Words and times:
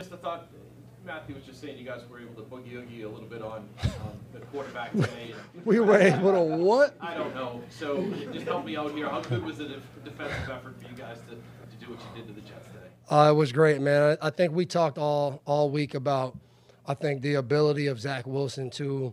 Just 0.00 0.12
a 0.12 0.16
thought, 0.16 0.48
Matthew 1.04 1.34
was 1.34 1.44
just 1.44 1.60
saying 1.60 1.76
you 1.76 1.84
guys 1.84 2.00
were 2.10 2.20
able 2.20 2.34
to 2.36 2.48
boogie 2.48 2.72
oogie 2.72 3.02
a 3.02 3.08
little 3.10 3.28
bit 3.28 3.42
on 3.42 3.68
um, 3.82 3.90
the 4.32 4.40
quarterback 4.46 4.92
today. 4.94 5.34
We 5.66 5.78
were 5.78 5.98
able 5.98 6.32
to 6.32 6.40
what? 6.40 6.96
I 7.02 7.12
don't 7.12 7.34
know, 7.34 7.60
so 7.68 8.10
just 8.32 8.46
help 8.46 8.64
me 8.64 8.78
out 8.78 8.92
here. 8.92 9.10
How 9.10 9.20
good 9.20 9.44
was 9.44 9.58
the 9.58 9.78
defensive 10.02 10.48
effort 10.48 10.80
for 10.80 10.88
you 10.88 10.96
guys 10.96 11.18
to, 11.28 11.34
to 11.34 11.84
do 11.84 11.92
what 11.92 12.00
you 12.00 12.16
did 12.16 12.28
to 12.28 12.32
the 12.32 12.40
Jets 12.40 12.66
today? 12.68 12.86
Uh, 13.10 13.28
it 13.30 13.34
was 13.34 13.52
great, 13.52 13.82
man. 13.82 14.16
I, 14.22 14.28
I 14.28 14.30
think 14.30 14.54
we 14.54 14.64
talked 14.64 14.96
all 14.96 15.42
all 15.44 15.68
week 15.68 15.92
about, 15.92 16.34
I 16.86 16.94
think 16.94 17.20
the 17.20 17.34
ability 17.34 17.86
of 17.86 18.00
Zach 18.00 18.26
Wilson 18.26 18.70
to 18.70 19.12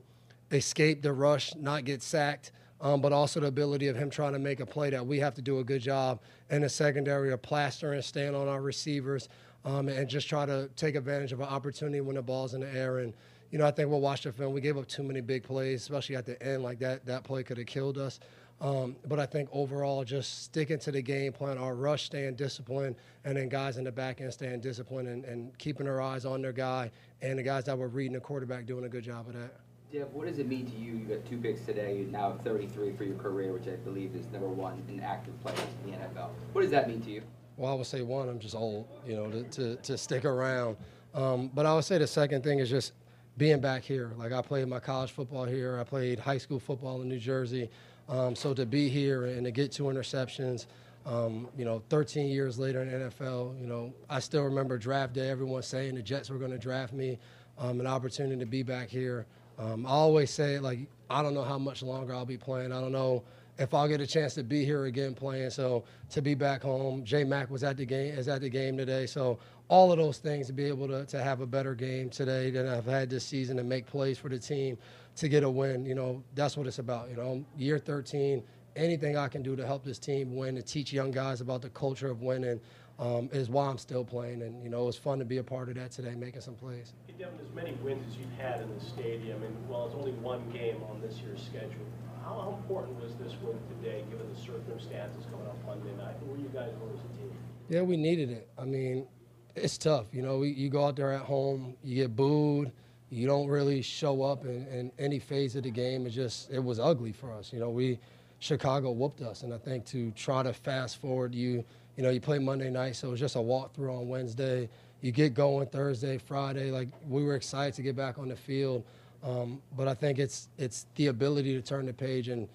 escape 0.53 1.01
the 1.01 1.11
rush, 1.11 1.53
not 1.55 1.83
get 1.83 2.01
sacked, 2.01 2.53
um, 2.81 3.01
but 3.01 3.11
also 3.11 3.39
the 3.39 3.47
ability 3.47 3.87
of 3.87 3.95
him 3.95 4.09
trying 4.09 4.33
to 4.33 4.39
make 4.39 4.59
a 4.59 4.65
play 4.65 4.89
that 4.89 5.05
we 5.05 5.19
have 5.19 5.33
to 5.35 5.41
do 5.41 5.59
a 5.59 5.63
good 5.63 5.81
job 5.81 6.19
in 6.49 6.61
the 6.61 6.69
secondary 6.69 7.31
of 7.31 7.41
plastering, 7.41 8.01
staying 8.01 8.35
on 8.35 8.47
our 8.47 8.61
receivers, 8.61 9.29
um, 9.65 9.89
and 9.89 10.07
just 10.07 10.29
try 10.29 10.45
to 10.45 10.69
take 10.75 10.95
advantage 10.95 11.31
of 11.31 11.39
an 11.39 11.47
opportunity 11.47 12.01
when 12.01 12.15
the 12.15 12.21
ball's 12.21 12.53
in 12.53 12.61
the 12.61 12.73
air. 12.73 12.99
And 12.99 13.13
you 13.51 13.57
know, 13.57 13.65
I 13.65 13.71
think 13.71 13.89
we'll 13.89 14.01
watch 14.01 14.23
the 14.23 14.31
film. 14.31 14.53
We 14.53 14.61
gave 14.61 14.77
up 14.77 14.87
too 14.87 15.03
many 15.03 15.21
big 15.21 15.43
plays, 15.43 15.81
especially 15.81 16.15
at 16.15 16.25
the 16.25 16.41
end. 16.41 16.63
Like 16.63 16.79
that, 16.79 17.05
that 17.05 17.23
play 17.23 17.43
could 17.43 17.57
have 17.57 17.67
killed 17.67 17.97
us. 17.97 18.19
Um, 18.59 18.95
but 19.07 19.19
I 19.19 19.25
think 19.27 19.49
overall, 19.51 20.03
just 20.03 20.43
sticking 20.43 20.79
to 20.79 20.91
the 20.91 21.01
game 21.01 21.31
plan, 21.31 21.57
our 21.57 21.75
rush, 21.75 22.05
staying 22.05 22.35
disciplined, 22.35 22.95
and 23.23 23.37
then 23.37 23.49
guys 23.49 23.77
in 23.77 23.83
the 23.83 23.91
back 23.91 24.19
end 24.19 24.33
staying 24.33 24.61
disciplined 24.61 25.07
and, 25.07 25.25
and 25.25 25.57
keeping 25.59 25.85
their 25.85 26.01
eyes 26.01 26.25
on 26.25 26.41
their 26.41 26.53
guy, 26.53 26.89
and 27.21 27.37
the 27.37 27.43
guys 27.43 27.65
that 27.65 27.77
were 27.77 27.87
reading 27.87 28.13
the 28.13 28.19
quarterback 28.19 28.65
doing 28.65 28.83
a 28.83 28.89
good 28.89 29.03
job 29.03 29.27
of 29.27 29.33
that. 29.33 29.53
Dev, 29.91 30.09
what 30.11 30.27
does 30.27 30.37
it 30.37 30.47
mean 30.47 30.69
to 30.69 30.75
you? 30.75 30.97
You 30.97 31.05
got 31.05 31.25
two 31.25 31.37
picks 31.37 31.61
today. 31.61 31.97
You 31.97 32.07
now 32.07 32.31
have 32.31 32.41
33 32.41 32.91
for 32.97 33.05
your 33.05 33.15
career, 33.15 33.53
which 33.53 33.67
I 33.67 33.77
believe 33.77 34.15
is 34.15 34.25
number 34.33 34.49
one 34.49 34.83
in 34.89 34.99
active 34.99 35.39
players 35.41 35.59
in 35.85 35.91
the 35.91 35.97
NFL. 35.97 36.29
What 36.51 36.61
does 36.61 36.71
that 36.71 36.89
mean 36.89 37.01
to 37.03 37.09
you? 37.09 37.21
Well, 37.55 37.71
I 37.71 37.75
would 37.75 37.87
say 37.87 38.01
one, 38.01 38.27
I'm 38.27 38.37
just 38.37 38.53
old, 38.53 38.87
you 39.05 39.15
know, 39.15 39.31
to, 39.31 39.43
to, 39.43 39.75
to 39.77 39.97
stick 39.97 40.25
around. 40.25 40.75
Um, 41.13 41.49
but 41.53 41.65
I 41.65 41.73
would 41.73 41.85
say 41.85 41.97
the 41.97 42.07
second 42.07 42.43
thing 42.43 42.59
is 42.59 42.69
just 42.69 42.91
being 43.37 43.61
back 43.61 43.81
here. 43.81 44.11
Like 44.17 44.33
I 44.33 44.41
played 44.41 44.67
my 44.67 44.79
college 44.79 45.11
football 45.11 45.45
here, 45.45 45.79
I 45.79 45.85
played 45.85 46.19
high 46.19 46.37
school 46.37 46.59
football 46.59 47.01
in 47.01 47.07
New 47.07 47.19
Jersey. 47.19 47.69
Um, 48.09 48.35
so 48.35 48.53
to 48.53 48.65
be 48.65 48.89
here 48.89 49.25
and 49.25 49.45
to 49.45 49.51
get 49.51 49.71
two 49.71 49.83
interceptions, 49.83 50.65
um, 51.05 51.47
you 51.57 51.63
know, 51.63 51.81
13 51.89 52.27
years 52.27 52.59
later 52.59 52.81
in 52.81 52.89
NFL, 52.89 53.59
you 53.59 53.67
know, 53.67 53.93
I 54.09 54.19
still 54.19 54.43
remember 54.43 54.77
draft 54.77 55.13
day, 55.13 55.29
everyone 55.29 55.63
saying 55.63 55.95
the 55.95 56.01
Jets 56.01 56.29
were 56.29 56.37
going 56.37 56.51
to 56.51 56.57
draft 56.57 56.91
me, 56.91 57.19
um, 57.57 57.79
an 57.79 57.87
opportunity 57.87 58.37
to 58.37 58.45
be 58.45 58.63
back 58.63 58.89
here. 58.89 59.25
Um, 59.57 59.85
I 59.85 59.89
always 59.89 60.29
say, 60.29 60.59
like, 60.59 60.79
I 61.09 61.21
don't 61.21 61.33
know 61.33 61.43
how 61.43 61.57
much 61.57 61.81
longer 61.81 62.13
I'll 62.13 62.25
be 62.25 62.37
playing. 62.37 62.71
I 62.71 62.79
don't 62.79 62.91
know 62.91 63.23
if 63.57 63.73
I'll 63.73 63.87
get 63.87 64.01
a 64.01 64.07
chance 64.07 64.33
to 64.35 64.43
be 64.43 64.63
here 64.65 64.85
again 64.85 65.13
playing. 65.13 65.49
So 65.49 65.83
to 66.11 66.21
be 66.21 66.35
back 66.35 66.61
home, 66.61 67.03
J 67.03 67.23
Mac 67.23 67.49
was 67.49 67.63
at 67.63 67.77
the 67.77 67.85
game 67.85 68.13
is 68.13 68.27
at 68.27 68.41
the 68.41 68.49
game 68.49 68.77
today. 68.77 69.05
So 69.05 69.39
all 69.67 69.91
of 69.91 69.97
those 69.97 70.19
things 70.19 70.47
to 70.47 70.53
be 70.53 70.65
able 70.65 70.87
to, 70.87 71.05
to 71.05 71.23
have 71.23 71.41
a 71.41 71.47
better 71.47 71.75
game 71.75 72.09
today 72.09 72.51
than 72.51 72.67
I've 72.67 72.85
had 72.85 73.09
this 73.09 73.25
season 73.25 73.57
to 73.57 73.63
make 73.63 73.85
plays 73.85 74.17
for 74.17 74.29
the 74.29 74.39
team 74.39 74.77
to 75.15 75.27
get 75.27 75.43
a 75.43 75.49
win. 75.49 75.85
You 75.85 75.95
know, 75.95 76.23
that's 76.35 76.55
what 76.55 76.67
it's 76.67 76.79
about. 76.79 77.09
You 77.09 77.15
know, 77.15 77.45
year 77.57 77.79
13, 77.79 78.43
anything 78.75 79.17
I 79.17 79.27
can 79.27 79.41
do 79.41 79.55
to 79.55 79.65
help 79.65 79.83
this 79.83 79.99
team 79.99 80.35
win, 80.35 80.55
to 80.55 80.61
teach 80.61 80.93
young 80.93 81.11
guys 81.11 81.41
about 81.41 81.61
the 81.61 81.69
culture 81.69 82.09
of 82.09 82.21
winning, 82.21 82.61
um, 82.99 83.29
is 83.31 83.49
why 83.49 83.67
I'm 83.67 83.77
still 83.77 84.03
playing. 84.03 84.41
And 84.41 84.63
you 84.63 84.69
know, 84.69 84.83
it 84.83 84.85
was 84.85 84.97
fun 84.97 85.19
to 85.19 85.25
be 85.25 85.37
a 85.37 85.43
part 85.43 85.69
of 85.69 85.75
that 85.75 85.91
today, 85.91 86.15
making 86.15 86.41
some 86.41 86.55
plays. 86.55 86.93
Hey, 87.07 87.13
Devin, 87.19 87.39
as 87.43 87.53
many 87.53 87.73
wins 87.83 88.03
as 88.09 88.17
you've 88.17 88.39
had 88.39 88.61
in 88.61 88.73
the 88.73 88.83
stadium, 88.83 89.43
and 89.43 89.69
while 89.69 89.85
it's 89.85 89.95
only 89.95 90.11
one 90.13 90.49
game 90.51 90.77
on 90.89 91.01
this 91.01 91.17
year's 91.19 91.41
schedule, 91.41 91.85
how, 92.23 92.39
how 92.39 92.57
important 92.61 93.01
was 93.01 93.13
this 93.15 93.33
win 93.41 93.57
today, 93.77 94.03
given 94.09 94.27
the 94.33 94.39
circumstances 94.39 95.25
coming 95.31 95.47
up 95.47 95.57
Monday 95.65 95.95
night? 95.97 96.15
Where 96.25 96.37
you 96.37 96.49
guys 96.53 96.71
were 96.81 96.93
as 96.93 96.99
a 96.99 97.17
team? 97.17 97.31
Yeah, 97.69 97.81
we 97.81 97.97
needed 97.97 98.31
it. 98.31 98.49
I 98.57 98.65
mean, 98.65 99.07
it's 99.55 99.77
tough. 99.77 100.07
You 100.11 100.21
know, 100.21 100.43
you 100.43 100.69
go 100.69 100.85
out 100.85 100.95
there 100.95 101.11
at 101.13 101.21
home, 101.21 101.75
you 101.83 101.95
get 101.95 102.15
booed, 102.15 102.71
you 103.09 103.25
don't 103.25 103.47
really 103.47 103.81
show 103.81 104.21
up 104.23 104.45
in, 104.45 104.67
in 104.67 104.91
any 104.99 105.19
phase 105.19 105.55
of 105.55 105.63
the 105.63 105.71
game. 105.71 106.05
It 106.05 106.11
just 106.11 106.51
it 106.51 106.63
was 106.63 106.79
ugly 106.79 107.11
for 107.11 107.31
us. 107.31 107.53
You 107.53 107.59
know, 107.59 107.69
we 107.69 107.99
Chicago 108.39 108.91
whooped 108.91 109.21
us, 109.21 109.43
and 109.43 109.53
I 109.53 109.57
think 109.57 109.85
to 109.87 110.11
try 110.11 110.43
to 110.43 110.53
fast 110.53 110.97
forward, 110.97 111.33
you 111.33 111.63
you 111.95 112.03
know, 112.03 112.09
you 112.11 112.21
play 112.21 112.37
Monday 112.37 112.69
night, 112.69 112.95
so 112.95 113.07
it 113.07 113.11
was 113.11 113.19
just 113.19 113.35
a 113.35 113.39
walkthrough 113.39 113.99
on 114.01 114.07
Wednesday. 114.07 114.69
You 115.01 115.11
get 115.11 115.33
going 115.33 115.65
Thursday, 115.67 116.19
Friday. 116.19 116.69
Like 116.69 116.89
we 117.09 117.23
were 117.23 117.35
excited 117.35 117.73
to 117.75 117.81
get 117.81 117.95
back 117.95 118.19
on 118.19 118.27
the 118.27 118.35
field, 118.35 118.83
um, 119.23 119.61
but 119.75 119.87
I 119.87 119.95
think 119.95 120.19
it's 120.19 120.49
it's 120.57 120.85
the 120.95 121.07
ability 121.07 121.53
to 121.55 121.61
turn 121.61 121.87
the 121.87 121.93
page 121.93 122.27
and 122.27 122.47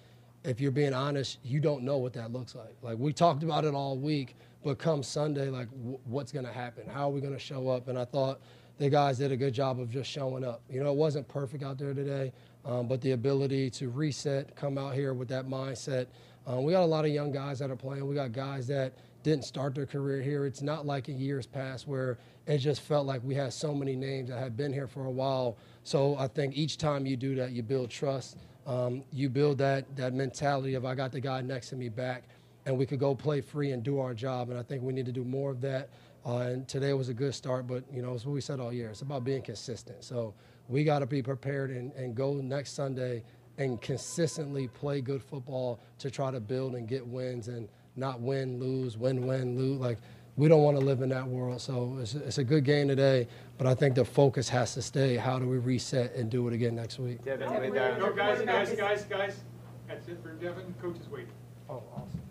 if 0.43 0.59
you're 0.59 0.71
being 0.71 0.93
honest, 0.93 1.39
you 1.43 1.59
don't 1.59 1.83
know 1.83 1.97
what 1.97 2.13
that 2.13 2.31
looks 2.31 2.55
like. 2.55 2.75
Like 2.81 2.97
we 2.97 3.13
talked 3.13 3.43
about 3.43 3.65
it 3.65 3.73
all 3.73 3.97
week, 3.97 4.35
but 4.63 4.77
come 4.77 5.03
Sunday, 5.03 5.49
like 5.49 5.69
w- 5.71 5.99
what's 6.05 6.31
going 6.31 6.45
to 6.45 6.51
happen? 6.51 6.87
How 6.87 7.07
are 7.07 7.11
we 7.11 7.21
going 7.21 7.33
to 7.33 7.39
show 7.39 7.69
up? 7.69 7.87
And 7.87 7.97
I 7.97 8.05
thought 8.05 8.41
the 8.77 8.89
guys 8.89 9.17
did 9.17 9.31
a 9.31 9.37
good 9.37 9.53
job 9.53 9.79
of 9.79 9.89
just 9.89 10.09
showing 10.09 10.43
up. 10.43 10.61
You 10.69 10.83
know, 10.83 10.91
it 10.91 10.97
wasn't 10.97 11.27
perfect 11.27 11.63
out 11.63 11.77
there 11.77 11.93
today, 11.93 12.31
um, 12.65 12.87
but 12.87 13.01
the 13.01 13.11
ability 13.11 13.69
to 13.71 13.89
reset, 13.89 14.55
come 14.55 14.77
out 14.77 14.93
here 14.93 15.13
with 15.13 15.27
that 15.29 15.47
mindset. 15.47 16.07
Um, 16.45 16.63
we 16.63 16.73
got 16.73 16.83
a 16.83 16.85
lot 16.85 17.05
of 17.05 17.11
young 17.11 17.31
guys 17.31 17.59
that 17.59 17.71
are 17.71 17.75
playing. 17.75 18.07
We 18.07 18.15
got 18.15 18.31
guys 18.31 18.67
that 18.67 18.93
didn't 19.23 19.45
start 19.45 19.73
their 19.73 19.85
career 19.85 20.21
here. 20.21 20.45
It's 20.45 20.61
not 20.61 20.85
like 20.85 21.07
in 21.07 21.17
years 21.17 21.45
past 21.47 21.87
where 21.87 22.17
it 22.45 22.57
just 22.57 22.81
felt 22.81 23.05
like 23.05 23.23
we 23.23 23.33
had 23.33 23.53
so 23.53 23.73
many 23.73 23.95
names 23.95 24.29
that 24.29 24.39
had 24.39 24.57
been 24.57 24.73
here 24.73 24.87
for 24.87 25.05
a 25.05 25.11
while. 25.11 25.57
So 25.83 26.17
I 26.17 26.27
think 26.27 26.57
each 26.57 26.77
time 26.77 27.05
you 27.05 27.15
do 27.15 27.35
that, 27.35 27.51
you 27.51 27.63
build 27.63 27.89
trust. 27.89 28.37
Um, 28.65 29.03
you 29.11 29.29
build 29.29 29.57
that 29.57 29.95
that 29.97 30.13
mentality 30.13 30.73
of 30.75 30.85
I 30.85 30.95
got 30.95 31.11
the 31.11 31.19
guy 31.19 31.41
next 31.41 31.69
to 31.69 31.75
me 31.75 31.89
back, 31.89 32.23
and 32.65 32.77
we 32.77 32.85
could 32.85 32.99
go 32.99 33.13
play 33.13 33.41
free 33.41 33.71
and 33.71 33.83
do 33.83 33.99
our 33.99 34.13
job. 34.13 34.49
And 34.49 34.59
I 34.59 34.63
think 34.63 34.83
we 34.83 34.93
need 34.93 35.05
to 35.05 35.11
do 35.11 35.23
more 35.23 35.51
of 35.51 35.61
that. 35.61 35.89
Uh, 36.25 36.37
and 36.37 36.67
today 36.67 36.93
was 36.93 37.09
a 37.09 37.13
good 37.13 37.35
start, 37.35 37.67
but 37.67 37.83
you 37.91 38.01
know, 38.01 38.13
it's 38.13 38.25
what 38.25 38.33
we 38.33 38.41
said 38.41 38.59
all 38.59 38.71
year. 38.71 38.89
It's 38.89 39.01
about 39.01 39.23
being 39.23 39.41
consistent. 39.41 40.03
So 40.03 40.33
we 40.69 40.83
got 40.83 40.99
to 40.99 41.05
be 41.05 41.21
prepared 41.21 41.69
and, 41.71 41.91
and 41.93 42.15
go 42.15 42.35
next 42.35 42.73
Sunday 42.73 43.23
and 43.57 43.81
consistently 43.81 44.67
play 44.67 45.01
good 45.01 45.21
football 45.21 45.79
to 45.99 46.09
try 46.09 46.31
to 46.31 46.39
build 46.39 46.75
and 46.75 46.87
get 46.87 47.05
wins 47.05 47.49
and 47.49 47.67
not 47.95 48.21
win, 48.21 48.59
lose, 48.59 48.97
win, 48.97 49.27
win, 49.27 49.57
lose. 49.57 49.79
Like 49.79 49.99
we 50.37 50.47
don't 50.47 50.63
want 50.63 50.79
to 50.79 50.83
live 50.83 51.01
in 51.01 51.09
that 51.09 51.27
world. 51.27 51.61
So 51.61 51.97
it's, 52.01 52.15
it's 52.15 52.37
a 52.37 52.43
good 52.43 52.63
game 52.63 52.87
today, 52.87 53.27
but 53.57 53.67
I 53.67 53.75
think 53.75 53.95
the 53.95 54.05
focus 54.05 54.49
has 54.49 54.73
to 54.75 54.81
stay. 54.81 55.17
How 55.17 55.37
do 55.39 55.47
we 55.47 55.57
reset 55.57 56.15
and 56.15 56.29
do 56.29 56.47
it 56.47 56.53
again 56.53 56.75
next 56.75 56.99
week? 56.99 57.23
Devin, 57.23 57.49
Devin, 57.49 57.71
with, 57.71 57.79
No, 57.79 57.97
No, 57.97 58.13
guys, 58.13 58.41
guys, 58.41 58.71
guys, 58.75 59.03
guys. 59.03 59.39
That's 59.87 60.07
it 60.07 60.17
for 60.23 60.31
Devin. 60.33 60.73
Coach 60.81 60.97
is 60.99 61.09
waiting. 61.09 61.29
Oh, 61.69 61.83
awesome. 61.93 62.22